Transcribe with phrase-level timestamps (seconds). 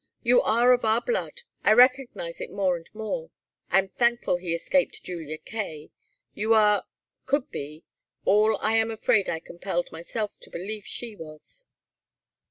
[0.23, 1.43] You are of our blood.
[1.63, 3.29] I recognize it more and more.
[3.69, 5.91] I am thankful he escaped Julia Kaye.
[6.33, 6.85] You are
[7.27, 7.83] could be
[8.25, 11.65] all I am afraid I compelled myself to believe she was."